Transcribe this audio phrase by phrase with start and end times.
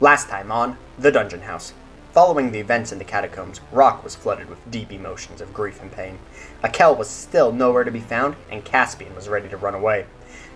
[0.00, 1.72] Last time on The Dungeon House.
[2.10, 5.90] Following the events in the catacombs, Rock was flooded with deep emotions of grief and
[5.90, 6.18] pain.
[6.64, 10.06] Akel was still nowhere to be found, and Caspian was ready to run away.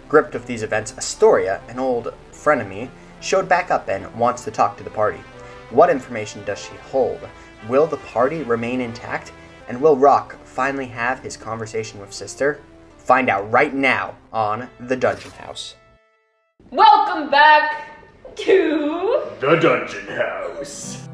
[0.09, 2.91] Gripped with these events, Astoria, an old frenemy,
[3.21, 5.21] showed back up and wants to talk to the party.
[5.71, 7.21] What information does she hold?
[7.69, 9.31] Will the party remain intact?
[9.69, 12.61] And will Rock finally have his conversation with Sister?
[12.97, 15.77] Find out right now on The Dungeon House.
[16.73, 17.98] Welcome back
[18.39, 21.09] to The Dungeon House.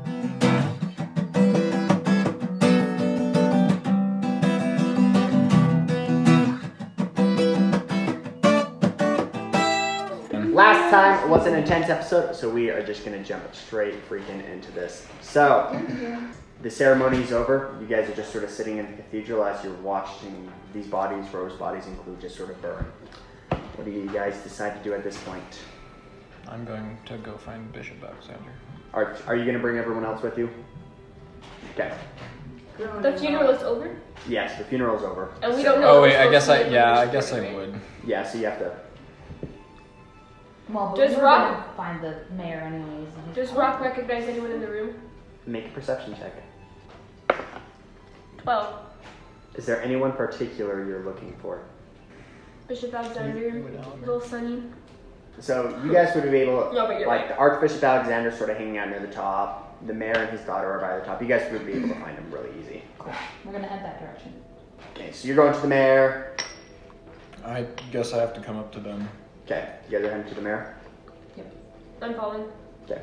[10.53, 14.71] Last time was an intense episode, so we are just gonna jump straight freaking into
[14.73, 15.07] this.
[15.23, 15.81] So,
[16.61, 17.75] the ceremony is over.
[17.81, 21.33] You guys are just sort of sitting in the cathedral as you're watching these bodies,
[21.33, 22.85] rose bodies include, just sort of burn.
[23.49, 25.59] What do you guys decide to do at this point?
[26.49, 28.53] I'm going to go find Bishop Alexander.
[28.93, 30.49] Are, are you gonna bring everyone else with you?
[31.75, 31.93] Okay.
[32.79, 33.97] the funeral is over,
[34.29, 35.33] Yes, the funeral's over.
[35.43, 35.99] and we don't know.
[35.99, 37.75] Oh wait, I guess I yeah, I guess I would.
[38.07, 38.77] Yeah, so you have to.
[40.69, 43.09] Well, but Does we're Rock- gonna find the mayor anyways.
[43.27, 44.95] and Does Rock recognize anyone in the room?
[45.47, 46.33] Make a perception check.
[48.39, 48.79] Twelve.
[49.57, 51.63] Is there anyone particular you're looking for?
[52.69, 54.63] Bishop Alexander, Would Alexander- little Sunny.
[55.41, 57.29] So you guys would be able to, No, but you're like right.
[57.29, 59.63] the Archbishop Alexander sort of hanging out near the top.
[59.87, 61.21] The mayor and his daughter are by the top.
[61.21, 62.83] You guys would be able to find them really easy.
[63.45, 64.33] We're gonna head that direction.
[64.95, 66.37] Okay, so you're going to the mayor.
[67.45, 69.09] I guess I have to come up to them.
[69.45, 70.75] Okay, you guys are heading to the mayor.
[71.37, 71.53] Yep,
[72.01, 72.45] I'm following.
[72.85, 73.03] Okay.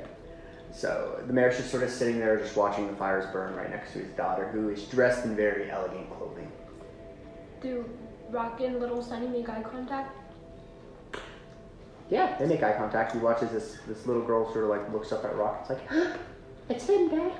[0.74, 3.92] So the mayor's just sort of sitting there, just watching the fires burn right next
[3.94, 6.50] to his daughter, who is dressed in very elegant clothing.
[7.62, 7.88] Do
[8.30, 10.16] Rock and little Sunny make eye contact?
[12.12, 13.14] Yeah, they make eye contact.
[13.14, 15.62] He watches this this little girl sort of like looks up at Rock.
[15.62, 16.12] It's like,
[16.70, 17.32] it's him, Dad.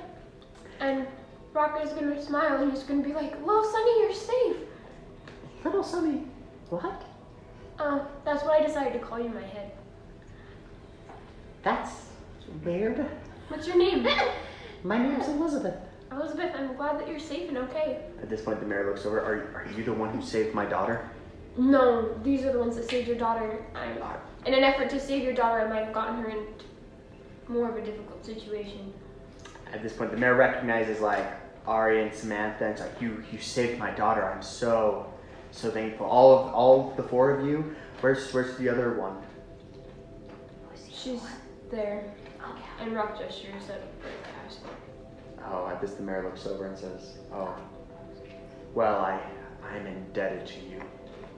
[0.80, 1.06] And
[1.52, 4.56] Rock is gonna smile and he's gonna be like, "Little Sunny, you're safe."
[5.62, 6.22] Little Sunny.
[6.70, 7.02] What?
[7.78, 9.72] Uh, that's what I decided to call you in my head.
[11.62, 11.90] That's
[12.64, 13.06] weird.
[13.48, 14.06] What's your name?
[14.84, 15.76] My name's Elizabeth.
[16.10, 16.52] Elizabeth.
[16.56, 18.00] I'm glad that you're safe and okay.
[18.20, 19.20] At this point, the mayor looks over.
[19.20, 21.08] Are, are you the one who saved my daughter?
[21.56, 23.64] No, these are the ones that saved your daughter.
[23.74, 23.92] I,
[24.46, 26.46] in an effort to save your daughter, I might have gotten her in
[27.48, 28.92] more of a difficult situation.
[29.72, 31.26] At this point, the mayor recognizes like
[31.66, 32.64] Ari and Samantha.
[32.64, 34.24] And it's like, you you saved my daughter.
[34.28, 35.12] I'm so
[35.50, 36.06] so thankful.
[36.06, 37.74] All of all of the four of you.
[38.00, 39.16] Where's where's the other one?
[40.90, 41.20] She's
[41.70, 42.12] there.
[42.80, 43.82] And Rock gestures at.
[45.44, 47.54] Oh, at this, the mayor looks over and says, "Oh,
[48.74, 49.20] well, I
[49.64, 50.80] I'm indebted to you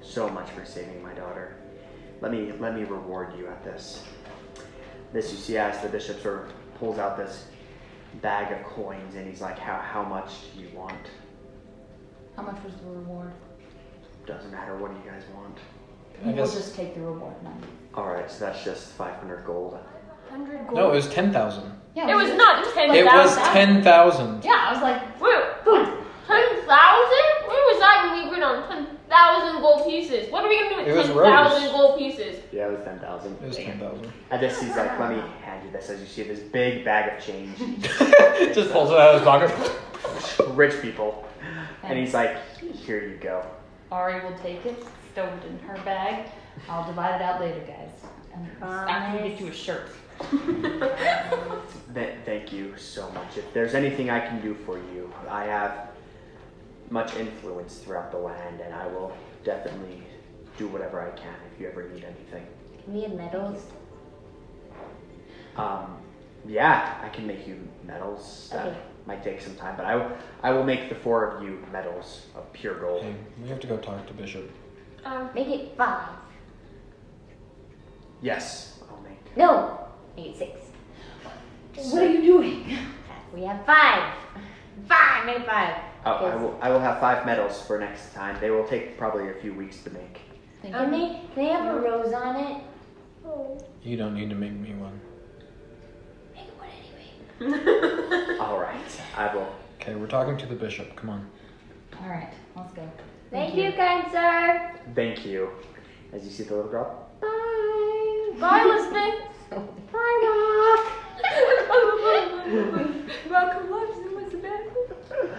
[0.03, 1.57] so much for saving my daughter.
[2.21, 4.03] Let me let me reward you at this."
[5.13, 7.47] This you see as the bishop sort of pulls out this
[8.23, 11.11] bag of coins and he's like, "How how much do you want?
[12.37, 13.33] How much was the reward?
[14.27, 14.77] Doesn't matter.
[14.77, 15.59] What do you guys want?"
[16.23, 17.57] I we'll guess- just take the reward money.
[17.95, 19.79] All right, so that's just 500 gold.
[20.31, 20.75] 100 gold.
[20.77, 21.71] No, it was ten thousand.
[21.95, 22.97] Yeah, It was not 10,000.
[22.97, 24.45] It was ten thousand.
[24.45, 26.67] Yeah, I was like, Wait, 10,000?
[26.67, 30.31] Where was I when we agreed on 10,000 gold pieces?
[30.33, 31.73] What are we gonna do It was with 10,000 Rose.
[31.73, 32.41] gold pieces?
[32.53, 33.33] Yeah, it was 10,000.
[33.35, 34.13] It was ten thousand.
[34.31, 37.17] At this, he's like, "Let me hand you this." As you see this big bag
[37.17, 37.57] of change,
[38.55, 40.51] Just pulls it out of his pocket.
[40.57, 41.27] rich people,
[41.83, 43.45] and he's like, "Here you go."
[43.93, 44.83] Ari will take it,
[45.13, 46.29] stow it in her bag.
[46.69, 47.91] I'll divide it out later, guys.
[48.35, 49.91] And I'm gonna get you a shirt.
[51.95, 53.37] Th- thank you so much.
[53.37, 55.89] If there's anything I can do for you, I have
[56.95, 59.13] much influence throughout the land, and I will
[59.43, 60.01] definitely
[60.57, 62.47] do whatever I can if you ever need anything.
[62.85, 63.65] Can we have medals?
[65.57, 65.97] Um,
[66.47, 68.49] yeah, I can make you medals.
[68.53, 68.77] That Okay.
[69.07, 72.27] might take some time, but I, w- I will make the four of you medals
[72.37, 73.03] of pure gold.
[73.03, 74.49] Hey, we have to go talk to Bishop.
[75.05, 76.11] Um, Make it five.
[78.23, 79.37] Yes, I'll make.
[79.37, 81.93] No, make it six.
[81.93, 82.79] What are you doing?
[83.35, 84.15] We have five.
[84.89, 85.75] Five, make five.
[86.07, 86.59] Oh, I will.
[86.61, 88.37] I will have five medals for next time.
[88.41, 90.21] They will take probably a few weeks to make.
[90.61, 91.09] Thank Can you.
[91.09, 91.85] they, they have a mm-hmm.
[91.85, 92.63] rose on it?
[93.27, 93.59] Oh.
[93.83, 95.01] You don't need to make me one.
[96.35, 96.69] Make one
[97.41, 98.39] anyway.
[98.41, 99.49] All right, I will.
[99.81, 100.95] Okay, we're talking to the bishop.
[100.97, 101.27] Come on.
[102.03, 102.91] All right, let's go.
[103.31, 104.73] Thank, you, kind sir.
[104.95, 105.51] Thank you.
[106.13, 107.09] As you see the little girl.
[107.21, 108.41] Bye.
[108.41, 109.25] bye, Elizabeth.
[109.93, 110.21] Bye,
[110.61, 110.95] Rock.
[113.31, 114.04] Rock loves Elizabeth.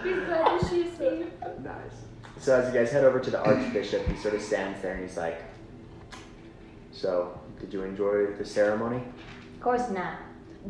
[0.02, 1.26] He's glad that she is safe.
[1.62, 2.04] Nice.
[2.38, 5.02] So as you guys head over to the archbishop, he sort of stands there and
[5.02, 5.42] he's like,
[6.92, 9.02] "So, did you enjoy the ceremony?"
[9.54, 10.18] Of course not.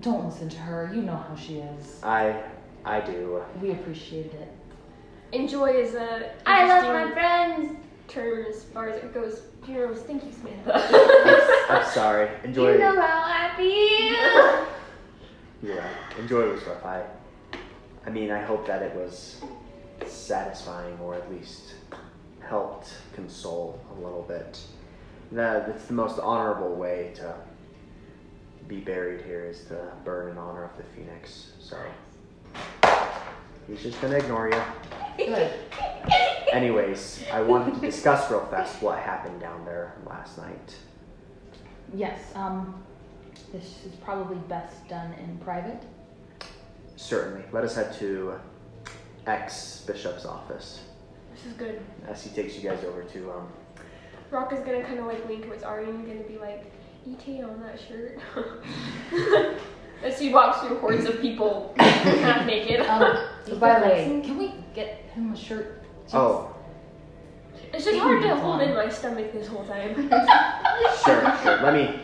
[0.01, 0.91] Don't listen to her.
[0.95, 2.01] You know how she is.
[2.03, 2.43] I
[2.85, 3.43] I do.
[3.61, 4.49] We appreciate it.
[5.33, 7.77] Enjoy is a I love my friends.
[8.09, 9.43] term as far as it goes.
[9.65, 10.03] Funerals.
[10.03, 10.73] Thank you, Samantha.
[11.69, 12.29] I'm sorry.
[12.45, 12.73] Enjoy.
[12.73, 14.67] You know how I feel.
[15.63, 16.19] You're right.
[16.21, 16.85] Enjoy was rough.
[16.85, 17.03] I,
[18.07, 19.41] I mean, I hope that it was
[20.07, 21.75] satisfying or at least
[22.41, 24.61] helped console a little bit.
[25.33, 27.35] That it's the most honorable way to
[28.69, 31.53] be buried here is to burn in honor of the phoenix.
[31.59, 31.77] So
[33.67, 34.63] he's just gonna ignore you.
[35.27, 35.53] Good.
[36.53, 40.77] Anyways, I wanted to discuss real fast what happened down there last night.
[41.93, 42.21] Yes.
[42.37, 42.83] Um,
[43.53, 45.83] this is probably best done in private.
[46.97, 47.45] Certainly.
[47.53, 48.41] Let us head to
[49.27, 50.83] ex bishop's office
[51.35, 51.81] this is good.
[52.09, 53.49] as he takes you guys over to um,
[54.31, 56.65] Rock is gonna kind of like lean towards Ari and gonna be like,
[57.07, 58.19] "Et on that shirt."
[60.03, 62.81] As he walks through hordes of people half naked.
[62.81, 63.17] Um,
[63.59, 65.83] by the way, can we get him a shirt?
[66.13, 66.55] Oh,
[67.73, 69.95] it's just hard to hold in my stomach this whole time.
[71.05, 71.63] sure, sure.
[71.63, 72.01] Let me.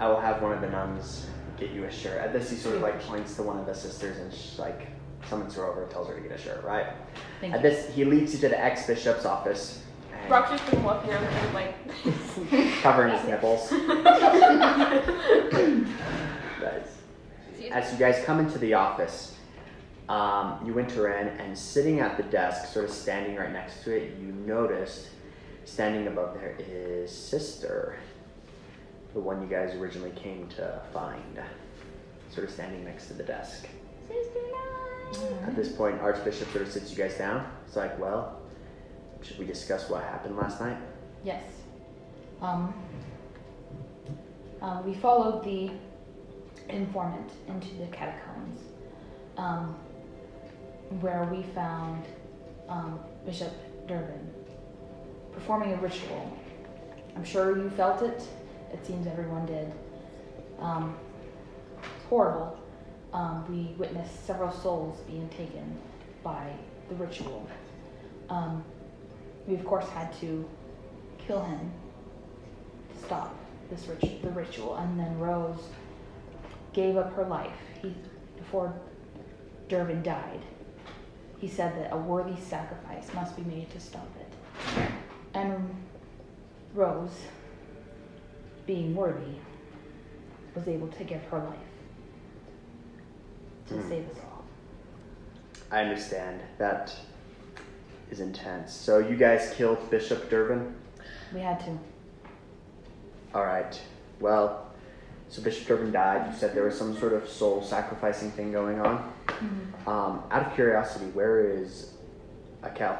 [0.00, 1.26] I will have one of the nuns
[1.60, 2.18] get you a shirt.
[2.18, 4.88] At this, he sort of like points to one of the sisters and she's like
[5.28, 6.64] summons her over and tells her to get a shirt.
[6.64, 6.86] Right.
[7.40, 7.70] Thank At you.
[7.70, 9.82] this, he leads you to the ex bishop's office.
[10.20, 11.74] and- Rock's just been walking around kind of like.
[12.82, 13.70] covering his nipples.
[16.60, 17.70] Nice.
[17.72, 19.34] As you guys come into the office,
[20.10, 23.96] um, you enter in, and sitting at the desk, sort of standing right next to
[23.96, 25.08] it, you noticed
[25.64, 27.96] standing above there is Sister,
[29.14, 31.40] the one you guys originally came to find,
[32.30, 33.66] sort of standing next to the desk.
[35.44, 37.50] At this point, Archbishop sort of sits you guys down.
[37.66, 38.40] It's like, well,
[39.22, 40.76] should we discuss what happened last night?
[41.24, 41.42] Yes.
[42.40, 42.72] Um,
[44.62, 45.70] uh, we followed the
[46.68, 48.60] informant into the catacombs,
[49.36, 49.74] um,
[51.00, 52.04] where we found
[52.68, 53.52] um, Bishop
[53.88, 54.30] Durbin
[55.32, 56.36] performing a ritual.
[57.16, 58.22] I'm sure you felt it.
[58.72, 59.72] It seems everyone did.
[60.58, 60.96] Um,
[61.82, 62.58] it's horrible.
[63.12, 65.78] Um, we witnessed several souls being taken
[66.22, 66.52] by
[66.88, 67.48] the ritual.
[68.28, 68.64] Um,
[69.46, 70.48] we of course had to
[71.18, 71.72] kill him
[72.92, 73.34] to stop
[73.70, 75.62] this rit- the ritual, and then Rose
[76.72, 77.56] gave up her life.
[77.82, 77.94] He
[78.36, 78.74] before
[79.68, 80.40] Durbin died.
[81.38, 84.90] He said that a worthy sacrifice must be made to stop it.
[85.32, 85.74] And
[86.74, 87.16] Rose,
[88.66, 89.34] being worthy,
[90.54, 91.58] was able to give her life
[93.68, 93.88] to Hmm.
[93.88, 94.44] save us all.
[95.70, 96.40] I understand.
[96.58, 96.94] That
[98.10, 98.72] is intense.
[98.72, 100.74] So you guys killed Bishop Durbin?
[101.32, 101.78] We had to.
[103.34, 103.80] Alright.
[104.18, 104.66] Well,
[105.28, 106.32] so Bishop Durbin died.
[106.32, 109.12] You said there was some sort of soul sacrificing thing going on.
[109.86, 111.92] Um, out of curiosity, where is
[112.64, 112.96] Akel?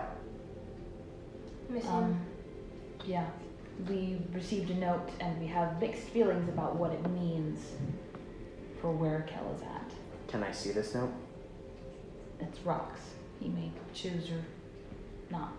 [1.68, 1.92] Miss him.
[1.92, 2.20] Um,
[3.04, 3.26] yeah,
[3.88, 7.60] we received a note and we have mixed feelings about what it means
[8.80, 9.92] for where Kel is at.
[10.28, 11.12] Can I see this note?
[12.40, 13.00] It's rocks.
[13.40, 14.42] He may choose or
[15.30, 15.58] not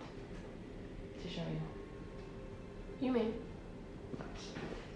[1.22, 3.06] to show you.
[3.06, 3.34] You mean?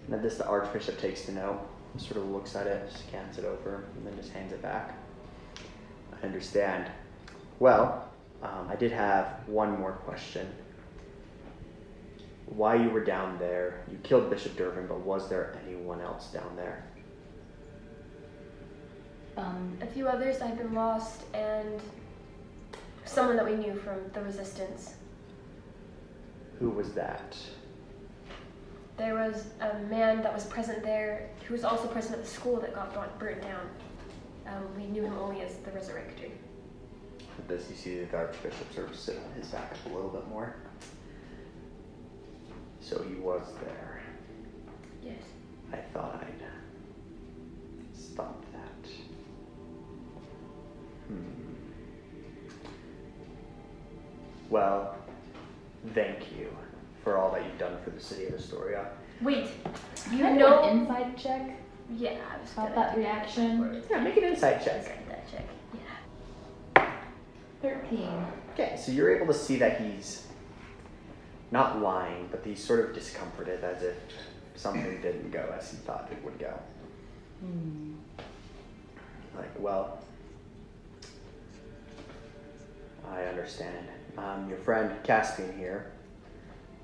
[0.07, 1.59] Now this, the Archbishop takes the note,
[1.97, 4.97] sort of looks at it, scans it over, and then just hands it back.
[6.13, 6.89] I understand.
[7.59, 8.09] Well,
[8.41, 10.47] um, I did have one more question.
[12.47, 13.83] Why you were down there?
[13.91, 16.85] You killed Bishop Durbin, but was there anyone else down there?
[19.35, 21.79] Um, A few others I've been lost, and
[23.05, 24.95] someone that we knew from the resistance.
[26.59, 27.37] Who was that?
[28.97, 32.59] There was a man that was present there who was also present at the school
[32.61, 33.69] that got burnt, burnt down.
[34.47, 36.31] Um, we knew him only as the Resurrector.
[37.37, 40.27] At this, you see the Archbishop sort of sit on his back a little bit
[40.29, 40.55] more.
[42.87, 44.01] So he was there.
[45.03, 45.21] Yes.
[45.73, 46.41] I thought I'd
[47.93, 48.89] stop that.
[51.09, 51.23] Hmm.
[54.49, 54.95] Well,
[55.93, 56.47] thank you
[57.03, 58.87] for all that you've done for the city of Astoria.
[59.21, 59.49] Wait,
[60.11, 60.63] you can I do know?
[60.63, 61.57] an insight check
[61.95, 63.83] yeah, I was about gonna that do reaction.
[63.89, 64.77] Yeah, make an insight check.
[64.77, 65.45] Insight that check.
[66.75, 66.91] Yeah.
[67.61, 68.25] Thirteen.
[68.53, 70.26] Okay, so you're able to see that he's
[71.51, 73.95] not lying, but he's sort of discomforted as if
[74.55, 76.53] something didn't go as he thought it would go.
[77.39, 77.93] Hmm.
[79.35, 79.99] Like, well,
[83.09, 83.87] I understand.
[84.17, 85.91] Um, your friend Caspian here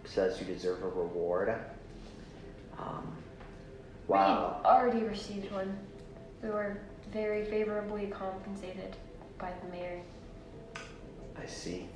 [0.06, 1.54] says you deserve a reward.
[2.78, 3.14] Um,
[4.08, 4.60] Wow.
[4.64, 5.78] We already received one.
[6.42, 6.78] We were
[7.12, 8.96] very favorably compensated
[9.38, 10.02] by the mayor.
[11.42, 11.88] I see.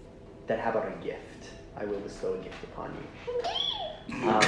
[0.47, 1.49] Then how about a gift?
[1.79, 3.03] I will bestow a gift upon you.
[4.29, 4.41] Um,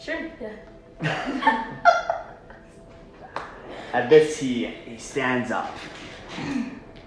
[0.00, 0.30] Sure.
[0.40, 0.50] Yeah.
[3.94, 5.74] At this, he, he stands up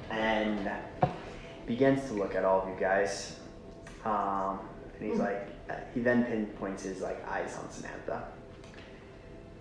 [0.10, 0.72] and
[1.68, 3.39] begins to look at all of you guys.
[4.06, 4.60] Um,
[5.00, 5.48] and he's like,
[5.94, 8.30] he then pinpoints his like eyes on Samantha.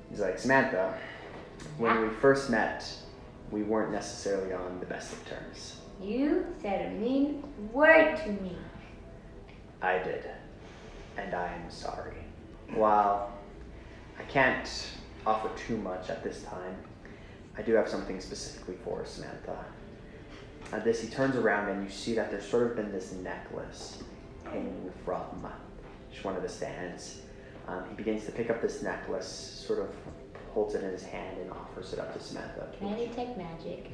[0.09, 0.97] He's like, Samantha,
[1.79, 2.89] when we first met,
[3.51, 5.77] we weren't necessarily on the best of terms.
[6.01, 8.57] You said a mean word to me.
[9.81, 10.29] I did,
[11.17, 12.17] and I am sorry.
[12.75, 13.33] While
[14.19, 14.69] I can't
[15.27, 16.77] offer too much at this time,
[17.57, 19.65] I do have something specifically for Samantha.
[20.73, 24.03] At this, he turns around and you see that there's sort of been this necklace
[24.45, 25.47] hanging from
[26.11, 27.21] just one of the stands.
[27.69, 29.27] Um, he begins to pick up this necklace,
[29.67, 29.91] sort of
[30.57, 32.67] holds it in his hand, and offers it up to Samantha.
[32.79, 33.91] Can I detect magic?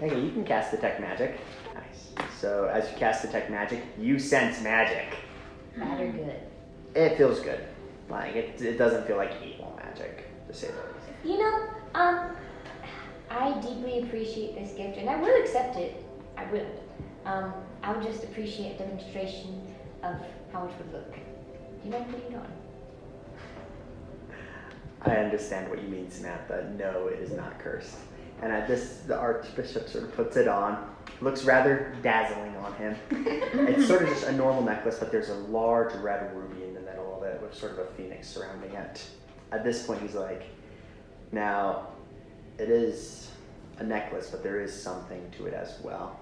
[0.00, 1.38] Okay, you can cast detect magic.
[1.72, 2.28] Nice.
[2.40, 5.14] So as you cast detect magic, you sense magic.
[5.76, 6.40] Bad or good?
[6.96, 7.60] It feels good.
[8.10, 11.08] Like it, it doesn't feel like evil magic, to say the least.
[11.22, 12.30] You know, um,
[13.30, 16.04] I deeply appreciate this gift, and I will accept it.
[16.36, 16.66] I will.
[17.24, 19.62] Um, I would just appreciate a demonstration
[20.02, 20.16] of
[20.52, 21.14] how it would look.
[21.14, 21.20] Do
[21.84, 22.52] You mind putting you on?
[25.06, 26.72] I understand what you mean, Samantha.
[26.78, 27.96] No, it is not cursed.
[28.42, 30.90] And at this, the archbishop sort of puts it on.
[31.20, 32.96] Looks rather dazzling on him.
[33.10, 36.80] it's sort of just a normal necklace, but there's a large red ruby in the
[36.80, 39.06] middle of it with sort of a phoenix surrounding it.
[39.52, 40.44] At this point, he's like,
[41.32, 41.88] now,
[42.58, 43.30] it is
[43.78, 46.18] a necklace, but there is something to it as well.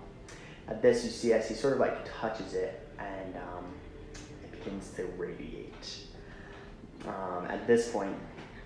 [0.68, 3.64] At this, you see as he sort of like touches it, and um,
[4.14, 6.06] it begins to radiate.
[7.06, 8.14] Um, at this point,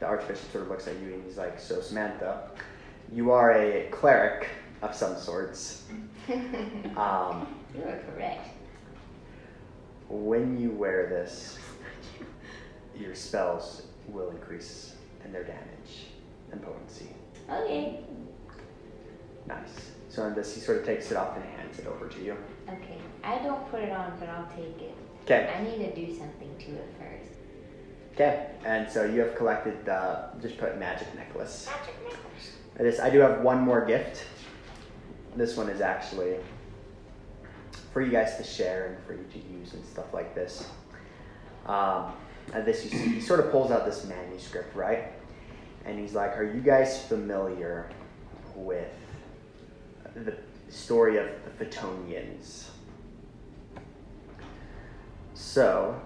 [0.01, 2.51] the archbishop sort of looks at you and he's like, "So Samantha,
[3.13, 4.49] you are a cleric
[4.83, 5.85] of some sorts.
[6.97, 8.49] Um, You are correct.
[10.09, 11.59] when you wear this,
[12.99, 16.07] your spells will increase in their damage
[16.53, 17.09] and potency.
[17.51, 18.01] Okay.
[19.47, 19.93] Nice.
[20.09, 22.37] So on this, he sort of takes it off and hands it over to you.
[22.69, 22.99] Okay.
[23.23, 24.95] I don't put it on, but I'll take it.
[25.25, 25.53] Okay.
[25.57, 27.26] I need to do something to it first.
[28.17, 28.47] Okay.
[28.65, 31.69] And so you have collected the just put magic necklace.
[32.79, 34.25] This I do have one more gift.
[35.37, 36.37] This one is actually
[37.93, 40.67] for you guys to share and for you to use and stuff like this.
[41.67, 42.13] Um,
[42.55, 45.13] and this you see, he sort of pulls out this manuscript, right?
[45.85, 47.91] And he's like, "Are you guys familiar
[48.55, 48.95] with
[50.15, 50.35] the
[50.71, 52.69] story of the Phaetonians?"
[55.35, 56.01] So,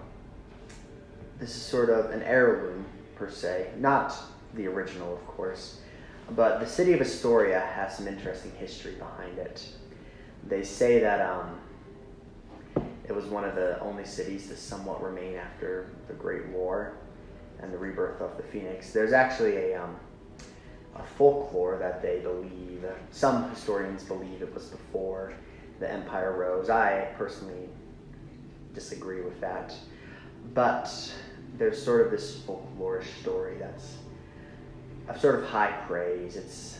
[1.41, 4.15] this is sort of an heirloom per se, not
[4.53, 5.79] the original, of course.
[6.35, 9.67] But the city of Astoria has some interesting history behind it.
[10.47, 11.59] They say that um,
[13.07, 16.93] it was one of the only cities to somewhat remain after the Great War
[17.59, 18.93] and the rebirth of the Phoenix.
[18.93, 19.95] There's actually a, um,
[20.95, 25.33] a folklore that they believe, some historians believe it was before
[25.79, 26.69] the Empire rose.
[26.69, 27.67] I personally
[28.75, 29.73] disagree with that.
[30.53, 30.91] But
[31.61, 33.97] there's sort of this folklorish story that's
[35.07, 36.35] of sort of high praise.
[36.35, 36.79] It's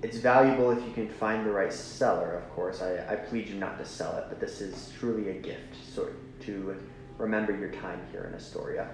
[0.00, 2.82] it's valuable if you can find the right seller, of course.
[2.82, 6.14] I, I plead you not to sell it, but this is truly a gift sort
[6.42, 6.76] to
[7.18, 8.90] remember your time here in Astoria.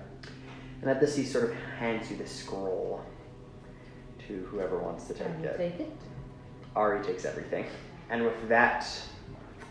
[0.81, 3.05] And at this, he sort of hands you the scroll
[4.27, 5.57] to whoever wants to take it.
[5.59, 5.93] take it.
[6.75, 7.67] Ari takes everything.
[8.09, 8.89] And with that,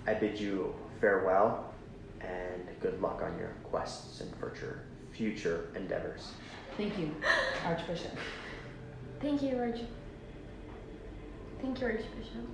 [0.06, 1.74] I bid you farewell
[2.22, 4.84] and good luck on your quests and future
[5.16, 6.32] future endeavors.
[6.78, 7.16] Thank you,
[7.66, 8.12] Archbishop.
[9.22, 9.80] Thank you, Arch.
[11.62, 12.48] Thank you, Archbishop.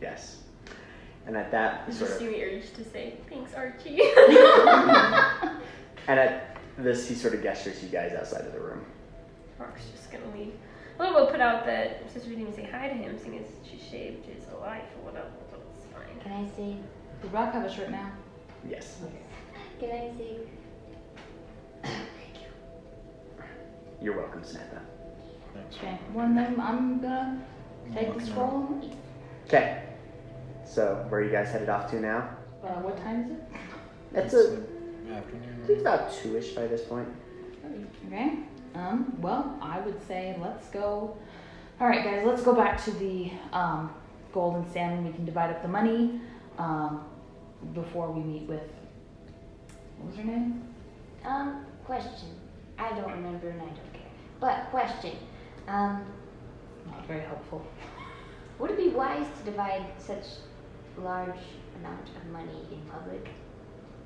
[0.00, 0.38] Yes.
[1.26, 4.00] And at that, You sort just of, see me urge to say, thanks, Archie.
[6.08, 8.84] and at this, he sort of gestures you guys outside of the room.
[9.58, 10.54] Rock's just gonna leave.
[10.98, 13.46] Well, we'll put out that since we didn't even say hi to him, seeing as
[13.68, 16.20] she shaved his life or whatever, so it's fine.
[16.22, 16.78] Can I see?
[17.20, 18.10] Does Rock have a shirt now?
[18.68, 18.98] Yes.
[19.78, 20.38] Can I say?
[24.00, 24.82] You're welcome, Samantha.
[25.54, 25.76] Thanks.
[25.76, 25.98] Okay.
[26.12, 27.42] Well, then I'm gonna
[27.94, 28.96] take the scroll and leave.
[29.46, 29.82] Okay.
[30.64, 32.28] So, where are you guys headed off to now?
[32.62, 33.42] Uh, what time is it?
[34.12, 34.62] It's a,
[35.12, 35.64] afternoon.
[35.68, 37.08] it's about two-ish by this point.
[38.06, 38.40] Okay.
[38.74, 41.16] Um, well, I would say let's go.
[41.80, 43.92] All right, guys, let's go back to the um,
[44.32, 45.04] Golden Salmon.
[45.04, 46.20] We can divide up the money.
[46.58, 47.04] Um,
[47.74, 48.62] before we meet with.
[49.98, 50.62] What was her name?
[51.24, 52.28] Um, question.
[52.78, 54.10] I don't remember and I don't care.
[54.40, 55.16] But question.
[55.68, 56.04] Um,
[56.90, 57.64] Not very helpful.
[58.58, 60.24] would it be wise to divide such
[60.98, 61.38] large
[61.78, 63.28] amount of money in public?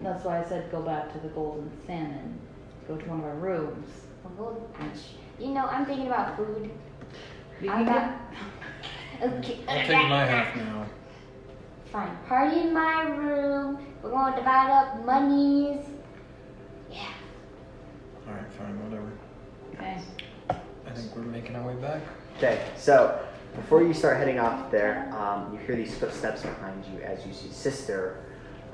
[0.01, 2.39] That's why I said go back to the Golden Salmon.
[2.89, 3.89] Go to one of our rooms.
[4.25, 4.91] Well, we'll-
[5.39, 6.71] you know, I'm thinking about food.
[7.61, 8.15] We I can got.
[9.23, 9.59] Okay.
[9.69, 10.87] I'll take my half now.
[11.93, 12.17] Fine.
[12.27, 13.85] Party in my room.
[14.03, 15.85] We're going to divide up monies.
[18.31, 18.37] Yeah.
[18.37, 19.13] Alright, fine, whatever.
[19.75, 20.01] Okay.
[20.87, 22.03] I think we're making our way back.
[22.37, 23.21] Okay, so
[23.55, 27.33] before you start heading off there, um, you hear these footsteps behind you as you
[27.33, 28.25] see Sister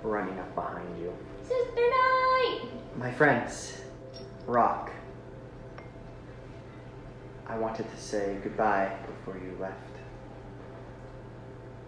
[0.02, 1.12] running up behind you.
[1.42, 2.60] Sister night.
[2.96, 3.80] My friends,
[4.46, 4.90] Rock,
[7.46, 9.74] I wanted to say goodbye before you left.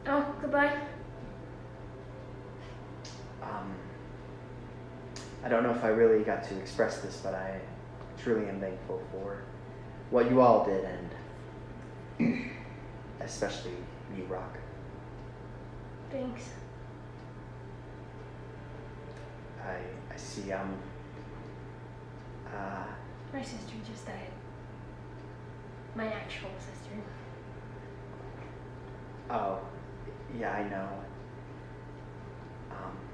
[0.06, 0.76] Oh, goodbye.
[3.42, 3.74] Um,
[5.48, 7.58] I don't know if I really got to express this, but I
[8.22, 9.44] truly am thankful for
[10.10, 10.84] what you all did,
[12.18, 12.50] and
[13.22, 13.72] especially
[14.14, 14.58] you, Rock.
[16.10, 16.50] Thanks.
[19.64, 19.76] I
[20.12, 20.52] I see.
[20.52, 20.76] Um.
[22.46, 22.84] Uh,
[23.32, 24.30] My sister just died.
[25.94, 26.94] My actual sister.
[29.30, 29.60] oh,
[30.38, 30.88] yeah, I know.
[32.70, 33.07] Um.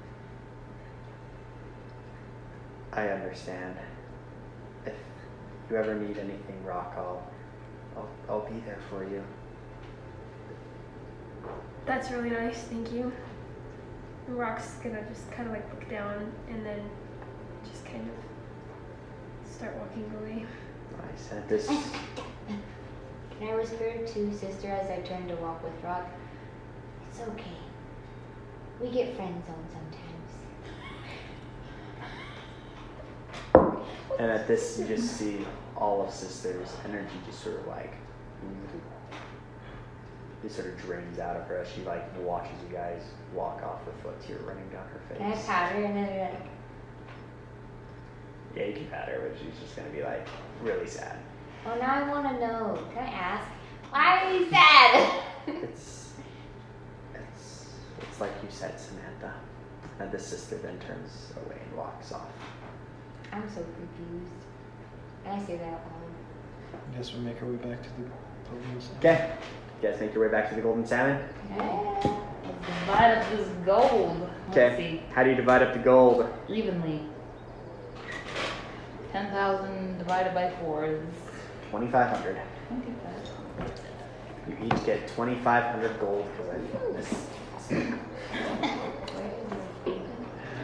[2.95, 3.75] I understand.
[4.85, 4.93] If
[5.69, 7.27] you ever need anything, Rock, I'll
[7.97, 9.21] I'll I'll be there for you.
[11.85, 13.11] That's really nice, thank you.
[14.29, 16.89] Rock's gonna just kind of like look down and then
[17.69, 20.45] just kind of start walking away.
[20.97, 21.67] I said this.
[21.67, 26.07] Can I whisper to sister as I turn to walk with Rock?
[27.09, 27.57] It's okay.
[28.81, 30.14] We get friend zone sometimes.
[34.17, 35.45] And at this, you just see
[35.75, 37.93] all of Sister's energy just sort of like,
[40.43, 43.01] it sort of drains out of her as she like watches you guys
[43.33, 45.17] walk off with foot tear running down her face.
[45.17, 46.41] Can I pat her and then like,
[48.55, 50.27] Yeah, you can pat her, but she's just gonna be like
[50.61, 51.17] really sad.
[51.65, 52.79] oh, now I want to know.
[52.93, 53.47] Can I ask?
[53.89, 55.21] Why are you sad?
[55.47, 56.13] It's,
[57.13, 57.67] it's,
[58.01, 59.31] it's like you said, Samantha.
[59.99, 62.29] And the sister then turns away and walks off.
[63.35, 64.33] I'm so confused.
[65.25, 66.79] And I say that out loud.
[66.93, 68.09] I guess we make our way back to the
[68.49, 68.89] police.
[68.99, 69.31] Okay,
[69.81, 71.21] you guys make your way back to the Golden Salmon.
[71.49, 71.63] Yeah.
[72.43, 74.29] Let's divide up this gold.
[74.47, 76.27] Let's Okay, how do you divide up the gold?
[76.47, 76.53] see.
[76.55, 77.01] Evenly.
[79.11, 81.01] 10,000 divided by 4 is
[81.71, 82.37] 2,500.
[82.67, 83.81] 25.
[84.47, 86.61] You each get 2,500 gold for it.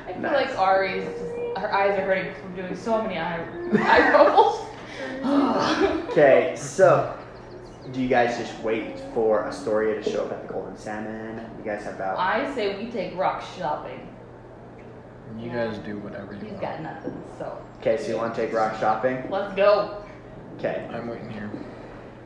[0.08, 0.34] I feel Nice.
[0.50, 1.31] like Ari's just,
[1.72, 4.68] her eyes are hurting from doing so many eye, eye rolls.
[6.12, 7.18] Okay, so
[7.94, 11.50] do you guys just wait for Astoria to show up at the Golden Salmon?
[11.58, 14.08] You guys have about I say we take Rock shopping.
[15.40, 16.62] You guys do whatever you He's want.
[16.62, 17.98] got nothing, so okay.
[17.98, 19.26] So you want to take Rock shopping?
[19.30, 20.04] let's go.
[20.58, 20.90] Okay.
[20.92, 21.50] I'm waiting here.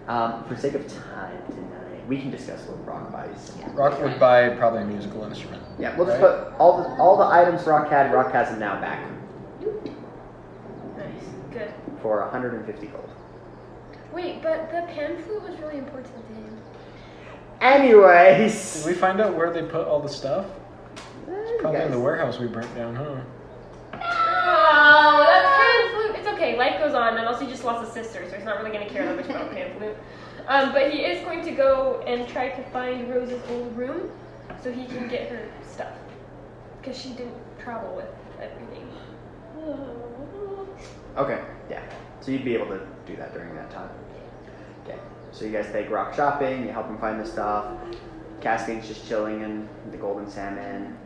[0.08, 3.52] Um, for sake of time tonight, we can discuss what Rock buys.
[3.74, 5.62] Rock would buy probably a musical instrument.
[5.78, 8.12] Yeah, we'll just put all the all the items Rock had.
[8.12, 9.12] Rock has them now back Nice.
[9.12, 9.15] Good.
[12.06, 13.10] For 150 gold.
[14.14, 16.58] Wait, but the pan flute was really important to him.
[17.62, 20.46] Anyways, Did we find out where they put all the stuff?
[21.28, 23.22] You Probably in the warehouse we burnt down, huh?
[23.94, 26.20] Oh, that pan flute.
[26.20, 26.56] It's okay.
[26.56, 28.88] Life goes on, and also he just lost a sister, so he's not really gonna
[28.88, 29.98] care that much about pan flute.
[30.48, 34.12] Um, but he is going to go and try to find Rose's old room,
[34.62, 35.94] so he can get her stuff,
[36.80, 38.06] because she didn't travel with
[38.40, 38.88] everything.
[41.18, 41.82] Okay, yeah.
[42.22, 43.90] So you'd be able to do that during that time.
[44.84, 45.00] Okay.
[45.32, 47.66] So you guys take Rock shopping, you help him find the stuff.
[48.42, 50.98] Caspian's just chilling in the Golden Salmon.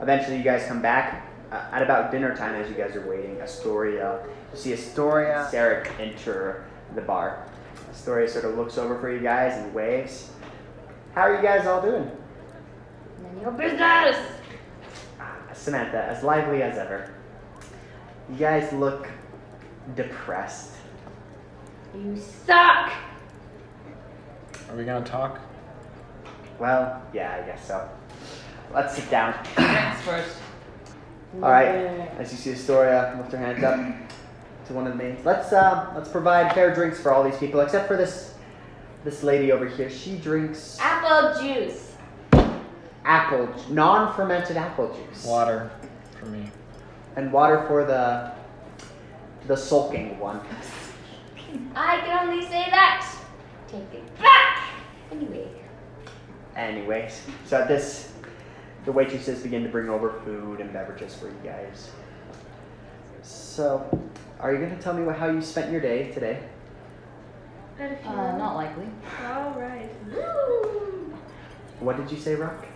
[0.00, 1.28] Eventually you guys come back.
[1.50, 5.90] Uh, at about dinner time, as you guys are waiting, Astoria, you see Astoria, Sarek
[6.00, 7.46] enter the bar.
[7.90, 10.30] Astoria sort of looks over for you guys and waves.
[11.14, 12.10] How are you guys all doing?
[13.22, 14.16] None of your business.
[15.20, 17.12] Ah, Samantha, as lively as ever.
[18.30, 19.08] You guys look
[19.96, 20.72] depressed.
[21.94, 22.92] You suck.
[24.70, 25.40] Are we gonna talk?
[26.58, 27.88] Well, yeah, I guess so.
[28.72, 29.34] Let's sit down.
[29.54, 30.36] Drinks first.
[31.34, 31.66] All right.
[32.18, 33.78] As you see Astoria lift her hand up
[34.66, 35.24] to one of the maids.
[35.24, 38.34] Let's uh, let's provide fair drinks for all these people, except for this
[39.04, 39.90] this lady over here.
[39.90, 40.78] She drinks.
[40.80, 41.94] Apple juice.
[43.04, 43.68] apple, juice.
[43.68, 45.24] non-fermented apple juice.
[45.24, 45.70] Water
[46.18, 46.50] for me.
[47.16, 48.32] And water for the
[49.46, 50.40] the sulking one.
[51.74, 53.06] I can only say that.
[53.68, 54.68] Take it back.
[55.10, 55.48] Anyway,
[56.56, 58.12] Anyways, so at this,
[58.84, 61.90] the waitresses begin to bring over food and beverages for you guys.
[63.22, 63.86] So,
[64.38, 66.42] are you going to tell me how you spent your day today?
[67.78, 68.10] I had a few.
[68.10, 68.86] Uh, not likely.
[69.24, 69.88] All right.
[71.80, 72.66] What did you say, Rock?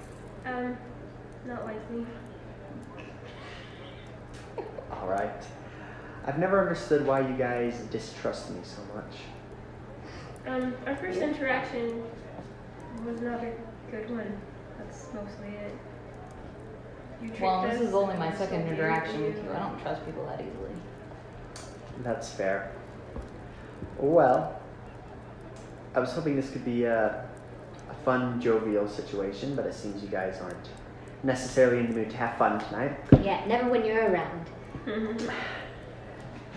[0.47, 0.77] Um,
[1.47, 2.07] not likely.
[4.91, 5.45] All right.
[6.27, 9.15] I've never understood why you guys distrust me so much.
[10.47, 12.03] Um, our first interaction
[13.05, 13.53] was not a
[13.91, 14.37] good one.
[14.79, 15.75] That's mostly it.
[17.23, 19.27] You Well, this is only my second sold interaction you.
[19.27, 19.53] with you.
[19.53, 20.75] I don't trust people that easily.
[22.03, 22.73] That's fair.
[23.99, 24.61] Well,
[25.95, 27.25] I was hoping this could be a,
[27.89, 30.69] a fun, jovial situation, but it seems you guys aren't
[31.23, 32.99] necessarily in the mood to have fun tonight.
[33.23, 34.51] yeah, never when you're around.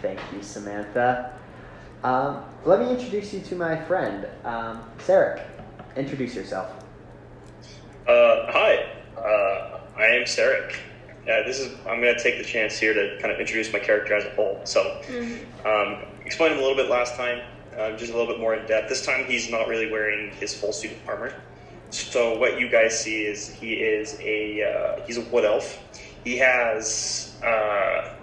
[0.02, 1.34] Thank you, Samantha.
[2.04, 5.44] Um, let me introduce you to my friend, um, Sarek.
[5.98, 6.72] Introduce yourself.
[8.08, 8.86] Uh, hi,
[9.18, 10.76] uh, I am Sarek.
[11.28, 11.74] Yeah, this is.
[11.88, 14.30] I'm going to take the chance here to kind of introduce my character as a
[14.32, 14.62] whole.
[14.64, 15.02] So,
[15.66, 17.42] um, explained him a little bit last time,
[17.78, 18.88] uh, just a little bit more in depth.
[18.88, 21.34] This time, he's not really wearing his full suit of armor.
[21.92, 25.84] So, what you guys see is he is a uh, he's a wood elf.
[26.24, 28.16] He has uh,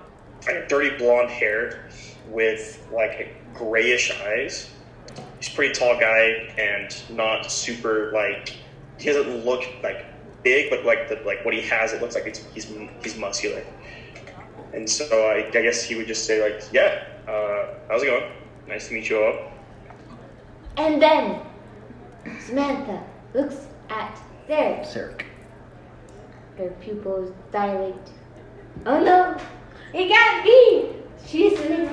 [0.47, 1.89] like dirty blonde hair
[2.29, 4.71] with like grayish eyes.
[5.39, 8.57] He's a pretty tall guy and not super like
[8.99, 10.07] he doesn't look like
[10.43, 13.65] big, but like the like what he has, it looks like it's, he's he's muscular.
[14.73, 18.31] And so I, I guess he would just say like, yeah, uh, how's it going?
[18.69, 19.53] Nice to meet you all.
[20.77, 21.41] And then
[22.41, 23.03] Samantha
[23.35, 24.85] looks at Derek.
[24.85, 25.25] Sarek.
[26.59, 27.95] Her pupils dilate.
[28.85, 29.37] Oh no!
[29.95, 30.93] It can't be!
[31.27, 31.89] She's smitten.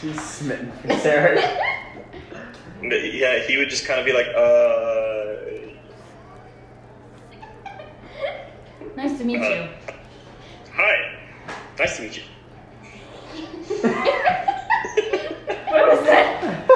[0.00, 1.38] She's smitten for Sarek.
[2.32, 2.40] Uh,
[2.82, 5.36] Yeah, he would just kind of be like, uh,
[8.96, 9.68] Nice to meet you.
[10.72, 11.18] hi,
[11.78, 12.22] nice to meet you.
[15.68, 16.66] What was that?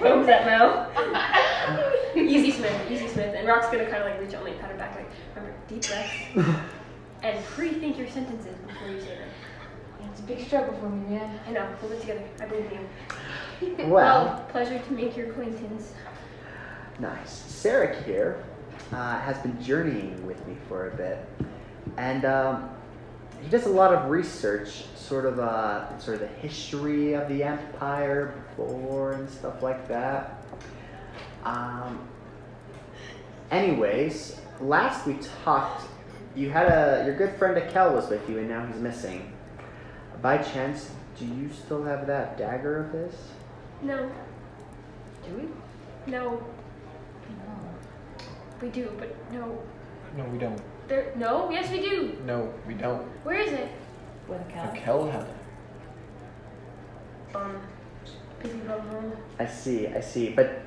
[0.00, 0.86] what was that, Mel?
[2.16, 3.34] easy Smith, easy Smith.
[3.36, 4.79] And Rock's gonna kind of like reach out and like pat her back, like, remember,
[5.80, 5.90] deep
[6.34, 6.60] breaths.
[7.22, 9.28] and pre-think your sentences before you say them.
[10.10, 11.40] It's a big struggle for me, man.
[11.46, 12.22] I know, hold it together.
[12.40, 12.78] I believe you.
[13.88, 15.92] Well, pleasure to make your acquaintance.
[16.98, 17.42] nice.
[17.42, 18.42] Sarek here
[18.90, 21.28] uh, has been journeying with me for a bit,
[21.98, 22.70] and um,
[23.42, 27.42] he does a lot of research, sort of uh, sort of the history of the
[27.42, 30.42] empire before and stuff like that.
[31.44, 32.08] Um,
[33.50, 35.82] anyways, last we talked,
[36.34, 39.32] you had a your good friend Akel was with you, and now he's missing.
[40.22, 43.14] By chance, do you still have that dagger of his?
[43.82, 44.10] No,
[45.26, 46.12] Do we?
[46.12, 46.42] no,
[47.28, 48.24] No.
[48.60, 49.58] we do, but no.
[50.16, 50.60] No, we don't.
[50.88, 52.16] There, no, yes, we do.
[52.26, 53.02] No, we don't.
[53.24, 53.68] Where is it?
[54.28, 54.74] With Akel.
[54.74, 57.36] Raquel had it.
[57.36, 57.60] Um,
[58.42, 58.60] busy.
[59.38, 60.30] I see, I see.
[60.30, 60.62] But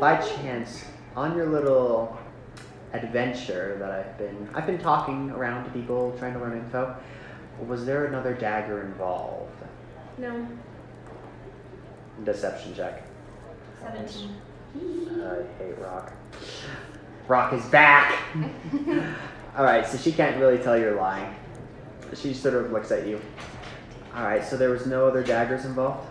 [0.00, 2.18] by chance, on your little
[2.92, 6.96] adventure that I've been I've been talking around to people trying to learn info,
[7.66, 9.52] was there another dagger involved?
[10.18, 10.46] No,
[12.24, 13.02] Deception check.
[13.82, 14.30] 17.
[14.74, 16.12] I hate Rock.
[17.28, 18.18] Rock is back.
[19.56, 21.34] All right, so she can't really tell you're lying.
[22.14, 23.20] She sort of looks at you.
[24.14, 26.08] All right, so there was no other daggers involved.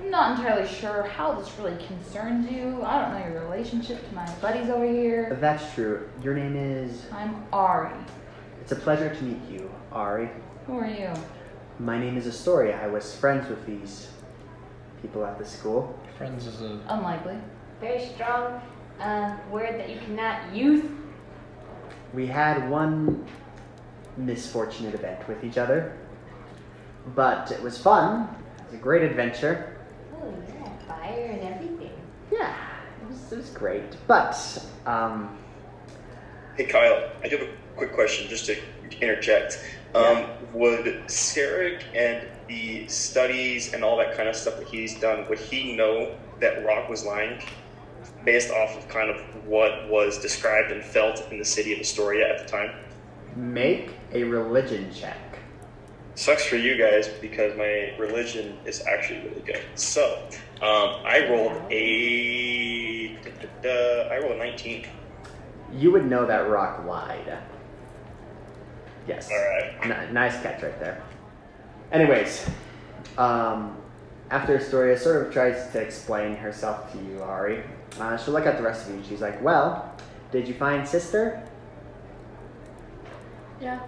[0.00, 2.82] I'm not entirely sure how this really concerns you.
[2.84, 5.36] I don't know your relationship to my buddies over here.
[5.40, 6.08] That's true.
[6.22, 7.06] Your name is.
[7.12, 7.96] I'm Ari.
[8.60, 10.30] It's a pleasure to meet you, Ari.
[10.66, 11.10] Who are you?
[11.80, 12.80] My name is Astoria.
[12.80, 14.08] I was friends with these
[15.02, 15.98] people at the school.
[16.16, 16.80] Friends is a.
[16.88, 17.36] Unlikely.
[17.80, 18.60] Very strong
[19.00, 20.84] uh, word that you cannot use.
[22.14, 23.26] We had one
[24.16, 25.96] misfortunate event with each other,
[27.16, 28.28] but it was fun.
[28.58, 29.74] It was a great adventure.
[30.20, 31.92] Oh yeah, fire and everything.
[32.30, 32.54] Yeah,
[33.02, 33.96] it was, it was great.
[34.06, 35.36] But, um,
[36.56, 38.56] Hey Kyle, I do have a quick question just to
[39.00, 39.64] interject.
[39.94, 45.26] Um, would Sarek and the studies and all that kind of stuff that he's done,
[45.28, 47.42] would he know that Rock was lying
[48.24, 52.28] based off of kind of what was described and felt in the city of Astoria
[52.28, 52.70] at the time?
[53.38, 55.16] make a religion check.
[56.18, 59.60] Sucks for you guys because my religion is actually really good.
[59.76, 60.20] So,
[60.60, 63.16] um, I rolled a.
[63.64, 64.86] I rolled a 19.
[65.72, 67.38] You would know that rock lied.
[69.06, 69.30] Yes.
[69.30, 69.74] All right.
[69.82, 71.02] N- nice catch right there.
[71.92, 72.50] Anyways,
[73.16, 73.76] um,
[74.30, 77.62] after Astoria sort of tries to explain herself to you, Ari,
[78.00, 79.02] uh, she'll look at the rest of you.
[79.08, 79.94] She's like, "Well,
[80.32, 81.42] did you find sister?
[83.60, 83.80] Yeah.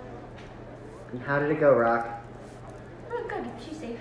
[1.12, 2.19] And how did it go, Rock?
[3.22, 3.44] Oh, good.
[3.64, 3.98] She's safe.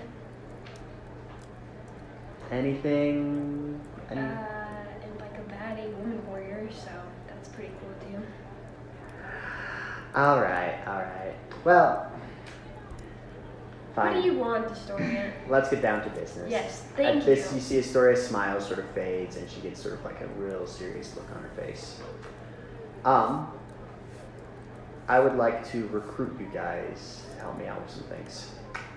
[2.50, 3.80] Anything?
[4.10, 4.20] Any?
[4.20, 6.90] Uh, and like a baddie woman warrior, so
[7.28, 8.26] that's pretty cool too.
[10.14, 11.34] all right, all right.
[11.64, 12.10] Well,
[13.94, 14.14] fine.
[14.14, 15.32] What do you want, Astoria?
[15.48, 16.50] Let's get down to business.
[16.50, 17.56] Yes, thank At thank this, you.
[17.56, 20.66] you see Astoria's smile sort of fades, and she gets sort of like a real
[20.66, 22.00] serious look on her face.
[23.04, 23.52] Um,
[25.08, 28.50] I would like to recruit you guys to help me out with some things.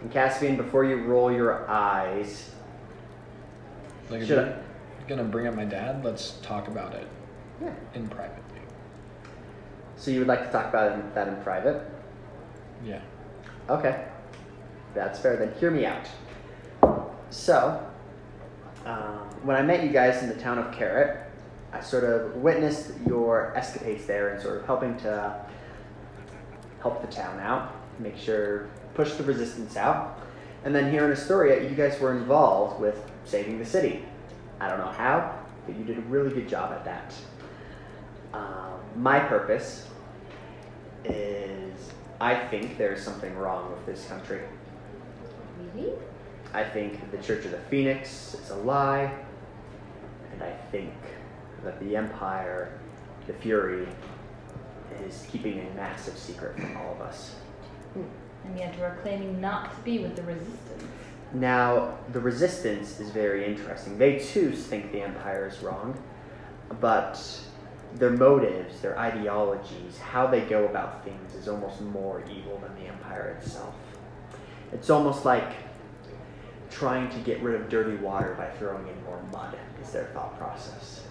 [0.04, 2.52] And Caspian, before you roll your eyes,
[4.10, 4.38] Like, if Should
[5.00, 7.08] you're gonna bring up my dad, let's talk about it
[7.62, 7.74] yeah.
[7.96, 8.44] in private.
[9.96, 11.90] So you would like to talk about that in private?
[12.84, 13.00] Yeah.
[13.70, 14.06] Okay.
[14.94, 15.38] That's fair.
[15.38, 16.06] Then hear me out.
[17.30, 17.82] So,
[18.86, 21.22] um, when I met you guys in the town of Carrot,
[21.72, 25.46] I sort of witnessed your escapades there and sort of helping to
[26.82, 30.20] help the town out, make sure, push the resistance out.
[30.64, 34.06] And then here in Astoria, you guys were involved with saving the city.
[34.60, 37.14] I don't know how, but you did a really good job at that.
[38.34, 39.88] Um, my purpose
[41.06, 44.42] is I think there's something wrong with this country.
[45.76, 45.94] Really?
[46.54, 49.12] I think the Church of the Phoenix is a lie,
[50.32, 50.94] and I think
[51.64, 52.80] that the Empire,
[53.28, 53.88] the Fury,
[55.06, 57.36] is keeping a massive secret from all of us.
[58.46, 60.84] And yet we're claiming not to be with the resistance.
[61.34, 63.98] Now, the Resistance is very interesting.
[63.98, 65.98] They too think the Empire is wrong,
[66.80, 67.20] but
[67.96, 72.88] their motives, their ideologies, how they go about things is almost more evil than the
[72.88, 73.74] Empire itself.
[74.72, 75.54] It's almost like
[76.70, 80.38] trying to get rid of dirty water by throwing in more mud, is their thought
[80.38, 81.02] process.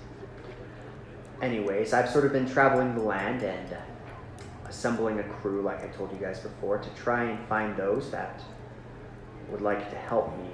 [1.40, 3.76] Anyways, I've sort of been traveling the land and
[4.72, 8.42] assembling a crew, like I told you guys before, to try and find those that
[9.50, 10.48] would like to help me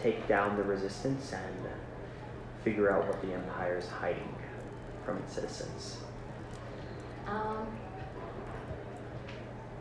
[0.00, 1.66] take down the resistance and
[2.62, 4.32] figure out what the Empire is hiding
[5.04, 5.98] from its citizens.
[7.26, 7.66] Um,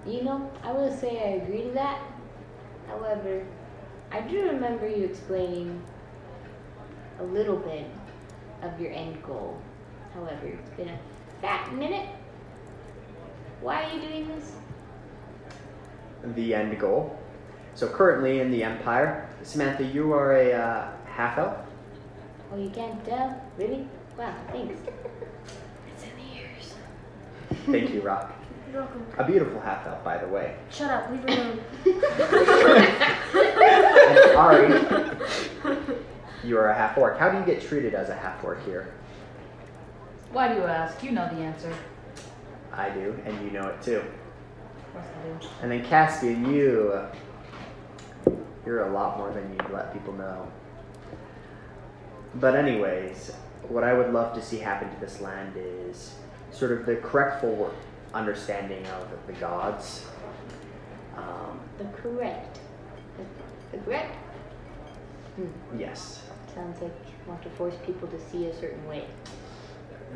[0.07, 2.01] you know, I will say I agree to that.
[2.87, 3.45] However,
[4.11, 5.79] I do remember you explaining
[7.19, 7.85] a little bit
[8.63, 9.61] of your end goal.
[10.15, 10.99] However, it's been a
[11.39, 12.09] fat minute.
[13.63, 14.51] Why are you doing this?
[16.35, 17.17] The end goal.
[17.75, 21.55] So currently in the Empire, Samantha, you are a uh, half elf.
[22.51, 23.41] Oh, you can't tell?
[23.57, 23.87] Really?
[24.17, 24.79] Wow, thanks.
[25.87, 26.73] It's in the ears.
[27.65, 28.33] Thank you, Rock.
[28.69, 29.05] You're welcome.
[29.17, 30.57] A beautiful half elf, by the way.
[30.69, 31.09] Shut up.
[31.09, 31.61] Leave her alone.
[34.03, 34.67] And Ari,
[36.43, 37.17] you are a half orc.
[37.17, 38.93] How do you get treated as a half orc here?
[40.33, 41.01] Why do you ask?
[41.01, 41.73] You know the answer.
[42.73, 43.97] I do, and you know it too.
[44.77, 45.47] Of course I do.
[45.61, 46.99] And then Caspian, you,
[48.65, 50.47] you're a lot more than you'd let people know.
[52.35, 53.31] But anyways,
[53.67, 56.15] what I would love to see happen to this land is
[56.51, 57.73] sort of the correct forward
[58.13, 60.05] understanding of the gods.
[61.15, 62.59] Um, The correct.
[63.17, 64.15] The, the correct?
[65.35, 65.47] Hmm.
[65.79, 69.05] yes, Sounds like you want to force people to see a certain way.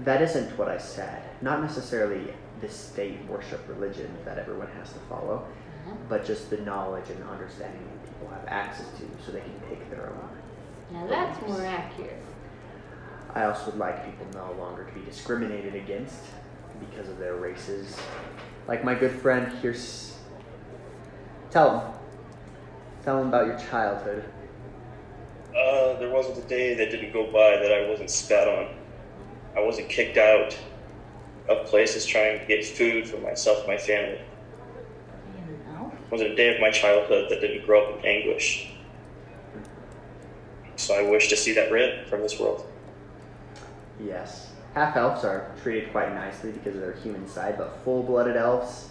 [0.03, 1.23] that isn't what I said.
[1.41, 5.45] Not necessarily the state worship religion that everyone has to follow,
[5.85, 5.95] Uh-huh.
[6.09, 9.89] but just the knowledge and understanding that people have access to so they can pick
[9.89, 10.29] their own.
[10.91, 12.21] Now that's more accurate.
[13.35, 16.19] I also would like people no longer to be discriminated against
[16.79, 17.95] because of their races.
[18.67, 20.17] Like my good friend here's.
[21.51, 21.93] Tell him.
[23.03, 24.23] Tell him about your childhood.
[25.49, 28.75] Uh, there wasn't a day that didn't go by that I wasn't spat on.
[29.55, 30.57] I wasn't kicked out
[31.49, 34.19] of places trying to get food for myself and my family.
[35.35, 35.91] You know?
[35.91, 38.71] There wasn't a day of my childhood that didn't grow up in anguish.
[40.75, 42.65] So I wish to see that rid from this world.
[43.99, 44.51] Yes.
[44.73, 48.89] Half elves are treated quite nicely because of their human side, but full blooded elves,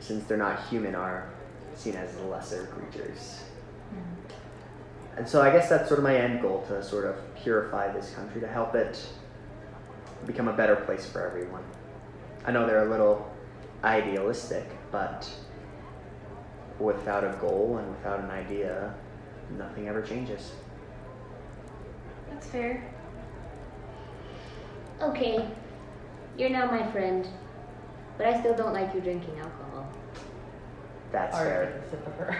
[0.00, 1.30] since they're not human, are
[1.76, 3.44] seen as lesser creatures.
[3.90, 5.18] Hmm.
[5.18, 8.10] And so I guess that's sort of my end goal to sort of purify this
[8.10, 9.08] country, to help it
[10.26, 11.64] become a better place for everyone.
[12.44, 13.30] I know they're a little
[13.84, 15.28] idealistic, but
[16.78, 18.94] without a goal and without an idea,
[19.56, 20.52] nothing ever changes.
[22.30, 22.84] That's fair.
[25.00, 25.46] Okay,
[26.36, 27.26] you're now my friend,
[28.16, 29.92] but I still don't like you drinking alcohol.
[31.10, 31.82] That's Or fair.
[31.86, 32.36] a sip her.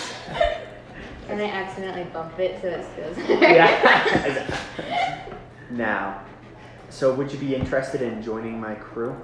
[1.36, 3.18] And I accidentally bump it so it spills.
[3.28, 4.58] yeah.
[5.70, 6.22] now,
[6.88, 9.14] so would you be interested in joining my crew?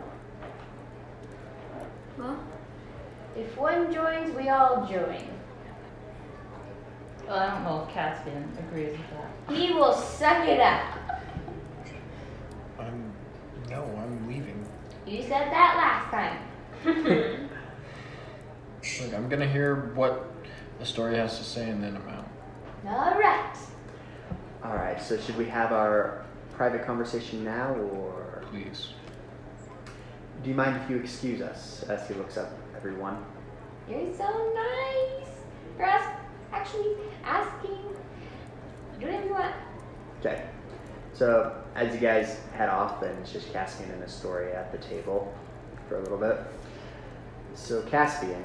[2.18, 2.38] Well,
[3.34, 5.26] if one joins, we all join.
[7.26, 9.56] Well, I don't know if Caspian agrees with that.
[9.56, 10.82] He will suck it up.
[12.78, 13.10] I'm
[13.70, 14.66] no, I'm leaving.
[15.06, 16.42] You said that last time.
[19.00, 20.31] Look, I'm gonna hear what
[20.82, 22.28] the story has to say, and then I'm out.
[22.88, 23.56] All right.
[24.64, 25.00] All right.
[25.00, 28.88] So should we have our private conversation now, or Please.
[30.42, 31.84] do you mind if you excuse us?
[31.84, 33.24] As he looks up everyone.
[33.88, 35.28] You're so nice
[35.76, 36.04] for us
[36.52, 37.78] actually asking.
[38.98, 39.54] Do whatever you want.
[40.18, 40.46] Okay.
[41.12, 45.32] So as you guys head off, then it's just Caspian and Astoria at the table
[45.88, 46.38] for a little bit.
[47.54, 48.44] So Caspian,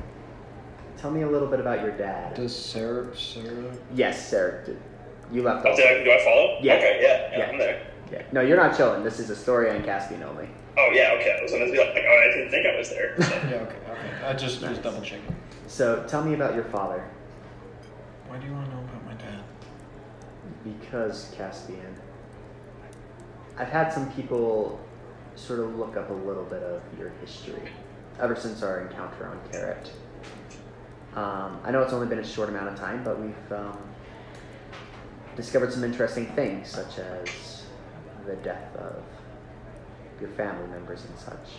[0.97, 2.35] tell me a little bit about your dad.
[2.35, 3.73] Does Sarah, Sarah?
[3.93, 4.65] Yes, Sarah.
[4.65, 4.81] did-
[5.31, 5.81] You left Oh, also.
[5.81, 6.57] do, I, do I follow?
[6.61, 6.75] Yeah.
[6.75, 7.51] Okay, yeah, yeah, Yeah.
[7.51, 7.81] I'm there.
[8.11, 8.21] Yeah.
[8.31, 9.03] No, you're not chilling.
[9.03, 10.47] This is Astoria and Caspian only.
[10.77, 11.35] Oh, yeah, okay.
[11.37, 13.21] I was gonna be like, oh, I didn't think I was there.
[13.21, 13.35] So.
[13.49, 14.25] Yeah, okay, okay.
[14.25, 14.69] I just Nice.
[14.71, 15.35] was double checking.
[15.67, 17.03] So tell me about your father.
[18.27, 19.43] Why do you want to know about my dad?
[20.63, 21.95] Because Caspian,
[23.57, 24.79] I've had some people
[25.35, 27.61] sort of look up a little bit of your history
[28.21, 29.91] ever since our encounter on Carrot.
[31.17, 33.75] Um, I know it's only been a short amount of time, but we've um,
[35.35, 37.63] discovered some interesting things, such as
[38.27, 39.01] the death of
[40.21, 41.49] your family members and such.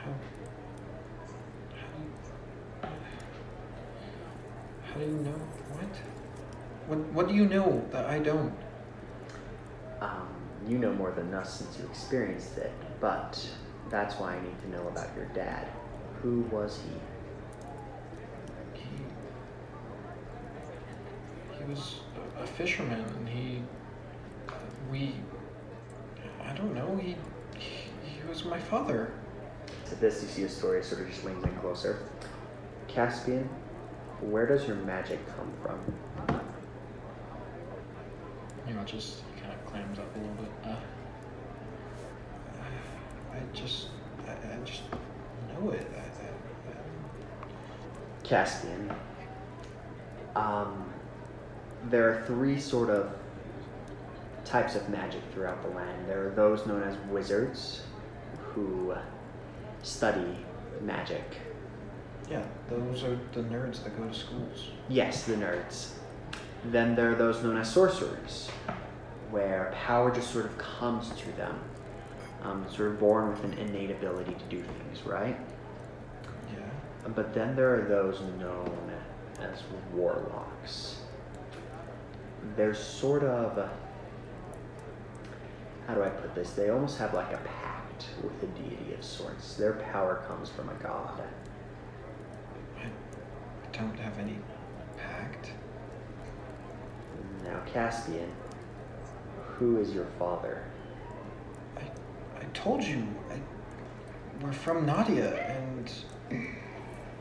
[0.00, 0.10] How?
[4.98, 5.30] Do you know?
[5.30, 5.88] What?
[6.88, 6.98] What?
[7.12, 8.52] What do you know that I don't?
[10.00, 10.26] Um,
[10.66, 13.38] you know more than us since you experienced it, but
[13.88, 15.68] that's why I need to know about your dad.
[16.24, 16.80] Who was
[18.74, 18.80] he?
[18.80, 18.88] He.
[21.58, 22.00] He was
[22.40, 23.62] a- fisherman, and he.
[24.90, 25.16] We.
[26.42, 26.96] I don't know.
[26.96, 27.16] He.
[27.58, 29.12] He, he was my father.
[29.90, 31.98] To this, you see Astoria sort of just leans in closer.
[32.88, 33.46] Caspian,
[34.22, 35.78] where does your magic come from?
[38.66, 40.50] You know, just he kind of clams up a little bit.
[40.64, 40.76] Uh,
[43.30, 43.88] I just,
[44.26, 44.82] I, I just
[45.52, 45.86] know it.
[45.94, 46.03] I,
[48.24, 48.90] Caspian,
[50.34, 50.92] um,
[51.90, 53.12] there are three sort of
[54.44, 56.08] types of magic throughout the land.
[56.08, 57.82] There are those known as wizards,
[58.38, 58.94] who
[59.82, 60.38] study
[60.80, 61.24] magic.
[62.30, 64.70] yeah, those are the nerds that go to schools.
[64.88, 65.90] Yes, the nerds.
[66.64, 68.48] Then there are those known as sorcerers,
[69.30, 71.58] where power just sort of comes to them.
[72.42, 75.38] Um, sort of born with an innate ability to do things, right?
[77.14, 78.90] But then there are those known
[79.40, 79.62] as
[79.92, 81.00] warlocks.
[82.56, 83.58] They're sort of.
[83.58, 83.68] Uh,
[85.86, 86.52] how do I put this?
[86.52, 89.54] They almost have like a pact with a deity of sorts.
[89.54, 91.22] Their power comes from a god.
[92.78, 94.38] I don't have any
[94.96, 95.52] pact.
[97.44, 98.30] Now, Caspian,
[99.58, 100.64] who is your father?
[101.76, 101.82] I,
[102.40, 103.06] I told you.
[103.30, 103.38] I,
[104.42, 105.92] we're from Nadia, and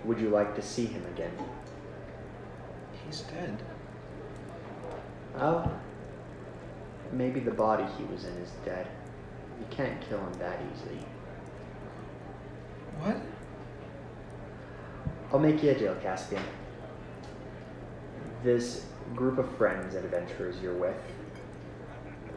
[0.06, 1.32] Would you like to see him again?
[3.06, 3.62] he's dead.
[5.38, 5.72] Oh,
[7.12, 8.88] maybe the body he was in is dead.
[9.60, 11.00] You can't kill him that easily.
[13.00, 13.18] What?
[15.32, 16.44] I'll make you a deal, Caspian.
[18.44, 18.86] This
[19.16, 20.98] group of friends and adventurers you're with,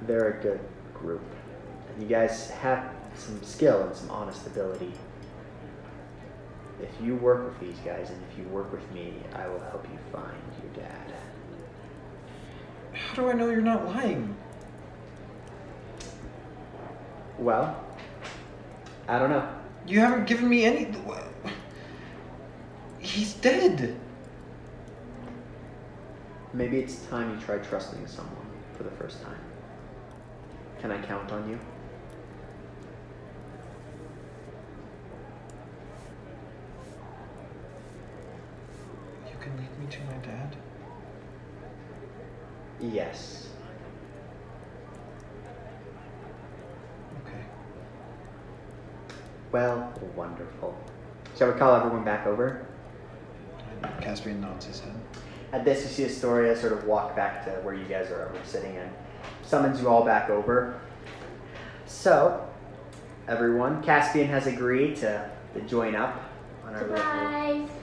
[0.03, 0.61] they're a good
[0.95, 1.23] group.
[1.99, 4.93] You guys have some skill and some honest ability.
[6.83, 9.87] If you work with these guys and if you work with me, I will help
[9.91, 11.15] you find your dad.
[12.93, 14.37] How do I know you're not lying?
[17.39, 17.83] Well,
[19.09, 19.49] I don't know.
[19.87, 20.89] You haven't given me any.
[22.99, 23.99] He's dead.
[26.53, 28.47] Maybe it's time you try trusting someone
[28.77, 29.39] for the first time.
[30.81, 31.59] Can I count on you?
[39.91, 40.57] You can lead me to my dad.
[42.81, 43.49] Yes.
[47.27, 47.45] Okay.
[49.53, 50.77] Well, wonderful.
[51.37, 52.67] Shall we call everyone back over?
[54.01, 54.95] Caspian nods his head.
[55.53, 58.77] At this, you see Astoria sort of walk back to where you guys are sitting
[58.77, 58.91] and
[59.43, 60.81] summons you all back over.
[61.87, 62.47] So,
[63.29, 66.21] everyone, Caspian has agreed to, to join up
[66.65, 67.61] on our little, Surprise!
[67.61, 67.76] little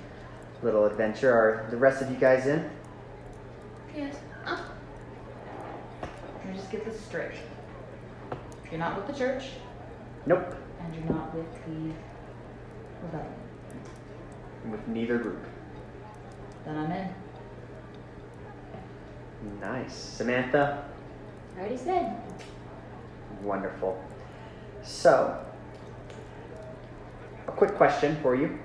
[0.67, 1.31] adventure.
[1.31, 2.69] Are the rest of you guys in?
[3.95, 4.15] Yes.
[4.45, 4.65] Oh.
[6.01, 7.35] Let me just get this straight.
[8.71, 9.49] You're not with the church,
[10.25, 10.55] Nope.
[10.79, 11.93] and you're not with the
[13.03, 13.33] rebellion.
[14.71, 15.45] With neither group.
[16.65, 17.09] Then I'm in.
[19.59, 19.93] Nice.
[19.93, 20.85] Samantha?
[21.55, 22.15] I already said.
[23.43, 24.01] Wonderful.
[24.81, 25.45] So,
[27.47, 28.57] a quick question for you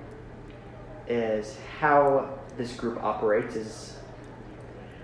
[1.09, 3.97] is how this group operates is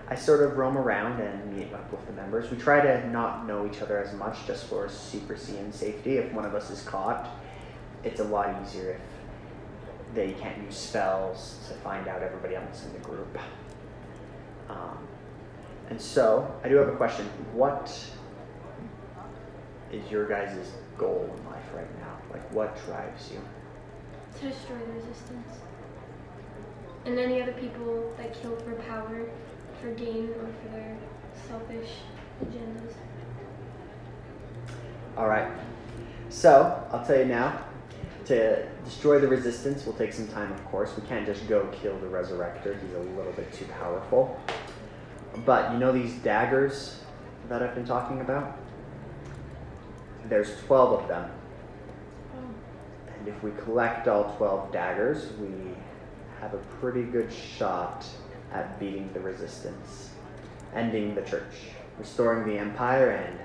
[0.08, 2.52] I sort of roam around and meet up with the members.
[2.52, 6.18] We try to not know each other as much just for secrecy and safety.
[6.18, 7.28] If one of us is caught,
[8.04, 12.94] it's a lot easier if they can't use spells to find out everybody else in
[12.94, 13.40] the group.
[14.70, 15.00] Um,
[15.90, 17.26] and so, I do have a question.
[17.54, 17.92] What
[19.92, 22.18] is your guys' goal in life right now?
[22.32, 23.42] Like, what drives you?
[24.40, 25.58] To destroy the resistance.
[27.06, 29.30] And any other people that kill for power,
[29.82, 30.98] for gain, or for their
[31.48, 31.90] selfish
[32.44, 32.94] agendas.
[35.16, 35.48] All right.
[36.30, 37.62] So, I'll tell you now.
[38.26, 40.94] To destroy the resistance will take some time, of course.
[41.00, 42.82] We can't just go kill the resurrector.
[42.82, 44.40] He's a little bit too powerful.
[45.46, 47.02] But you know these daggers
[47.50, 48.58] that I've been talking about?
[50.28, 51.30] There's 12 of them.
[52.36, 53.18] Oh.
[53.20, 55.75] And if we collect all 12 daggers, we
[56.46, 58.06] have a pretty good shot
[58.54, 60.12] at beating the resistance,
[60.76, 61.56] ending the church,
[61.98, 63.40] restoring the empire, and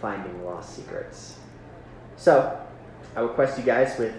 [0.00, 1.38] finding lost secrets.
[2.16, 2.58] So,
[3.14, 4.14] I request you guys with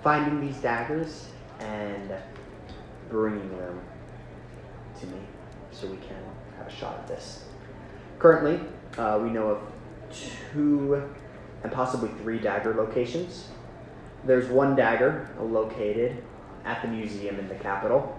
[0.00, 1.26] finding these daggers
[1.58, 2.12] and
[3.10, 3.80] bringing them
[5.00, 5.18] to me
[5.72, 6.22] so we can
[6.56, 7.46] have a shot at this.
[8.20, 8.60] Currently,
[8.96, 9.62] uh, we know of
[10.12, 11.02] two
[11.64, 13.48] and possibly three dagger locations.
[14.24, 16.22] There's one dagger located
[16.68, 18.16] at the museum in the capital.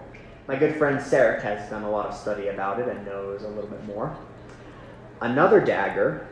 [0.48, 3.48] My good friend Sarek has done a lot of study about it and knows a
[3.48, 4.16] little bit more.
[5.20, 6.26] Another dagger,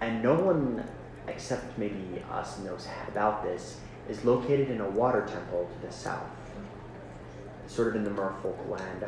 [0.00, 0.82] and no one
[1.28, 6.24] except maybe us knows about this, is located in a water temple to the south,
[7.66, 9.04] sort of in the merfolk land.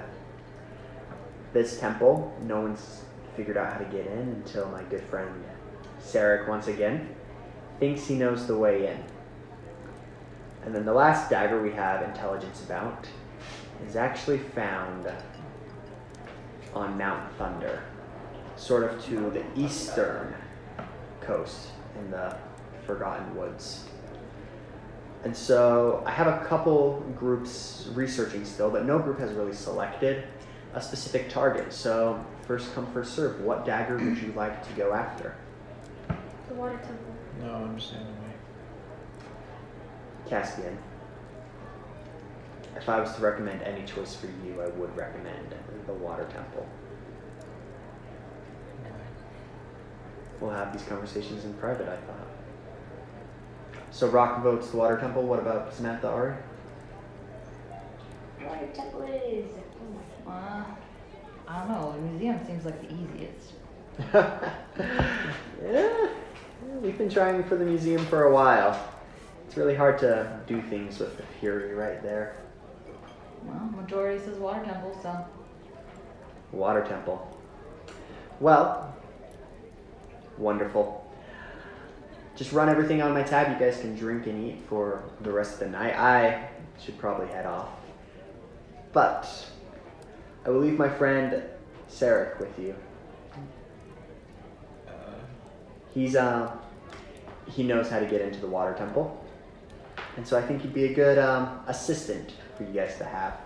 [1.54, 3.04] This temple, no one's
[3.36, 5.32] figured out how to get in until my good friend
[6.02, 7.08] Sarek, once again,
[7.80, 9.17] thinks he knows the way in.
[10.64, 13.06] And then the last dagger we have intelligence about
[13.86, 15.10] is actually found
[16.74, 17.82] on Mount Thunder,
[18.56, 20.34] sort of to the eastern
[21.20, 22.36] coast in the
[22.86, 23.84] Forgotten Woods.
[25.24, 30.24] And so I have a couple groups researching still, but no group has really selected
[30.74, 31.72] a specific target.
[31.72, 33.40] So first come, first serve.
[33.40, 35.34] What dagger would you like to go after?
[36.48, 37.14] The water temple.
[37.40, 38.17] No, I'm staying away.
[40.28, 40.76] Caspian.
[42.76, 45.54] If I was to recommend any choice for you, I would recommend
[45.86, 46.66] the Water Temple.
[50.40, 52.28] We'll have these conversations in private, I thought.
[53.90, 55.22] So Rock votes the Water Temple.
[55.22, 56.34] What about Samantha Ari?
[58.44, 59.50] Water temple it is.
[59.80, 60.64] Oh my Uh,
[61.48, 61.92] I don't know.
[61.92, 63.54] The museum seems like the easiest.
[65.64, 66.08] yeah,
[66.80, 68.78] we've been trying for the museum for a while.
[69.58, 72.36] It's really hard to do things with the Fury right there.
[73.42, 75.26] Well, majority says water temple, so
[76.52, 77.36] Water Temple.
[78.38, 78.94] Well,
[80.36, 81.12] wonderful.
[82.36, 83.48] Just run everything on my tab.
[83.48, 85.98] You guys can drink and eat for the rest of the night.
[85.98, 86.50] I
[86.80, 87.70] should probably head off.
[88.92, 89.26] But
[90.46, 91.42] I will leave my friend
[91.90, 92.76] Sarek with you.
[94.86, 94.92] Uh,
[95.92, 96.56] He's uh
[97.50, 99.17] he knows how to get into the water temple.
[100.16, 103.38] And so I think he'd be a good um, assistant for you guys to have.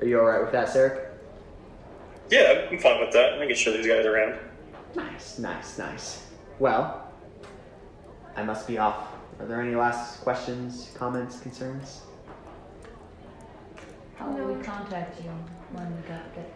[0.00, 1.06] Are you alright with that, Sarek?
[2.30, 3.40] Yeah, I'm fine with that.
[3.40, 4.38] I can show these guys around.
[4.94, 6.26] Nice, nice, nice.
[6.58, 7.08] Well,
[8.36, 9.14] I must be off.
[9.38, 12.02] Are there any last questions, comments, concerns?
[14.20, 15.30] how will we contact you
[15.72, 16.52] when we got get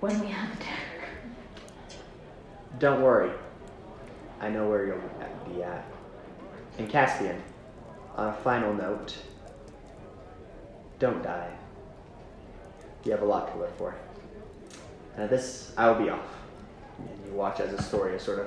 [0.00, 1.08] when we have the dagger?
[2.78, 3.30] Don't worry.
[4.40, 5.84] I know where you'll be at.
[6.78, 7.42] And Caspian,
[8.16, 9.14] on a final note,
[10.98, 11.50] don't die.
[13.04, 13.94] You have a lot to live for.
[15.16, 16.26] Now this, I will be off.
[16.98, 18.46] And you watch as Astoria sort of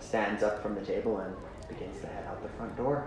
[0.00, 1.34] stands up from the table and
[1.68, 3.04] begins to head out the front door.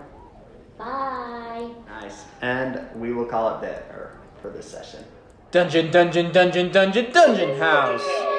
[0.78, 1.70] Bye.
[1.86, 2.24] Nice.
[2.40, 5.04] And we will call it there for this session.
[5.50, 8.31] Dungeon, dungeon, dungeon, dungeon, dungeon house.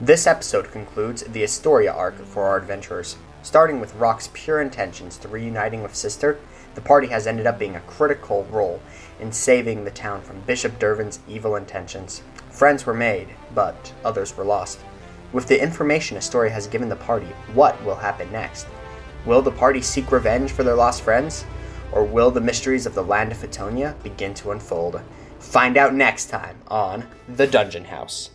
[0.00, 3.16] This episode concludes the Astoria arc for our adventurers.
[3.42, 6.38] Starting with Rock's pure intentions to reuniting with Sister,
[6.74, 8.80] the party has ended up being a critical role
[9.20, 12.22] in saving the town from Bishop Dervin's evil intentions.
[12.50, 14.80] Friends were made, but others were lost.
[15.32, 18.66] With the information Astoria has given the party, what will happen next?
[19.26, 21.44] Will the party seek revenge for their lost friends?
[21.92, 25.00] Or will the mysteries of the land of Fatonia begin to unfold?
[25.38, 28.30] Find out next time on The Dungeon House.